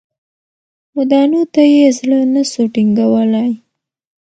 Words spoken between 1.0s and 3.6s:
دانو ته یې زړه نه سو ټینګولای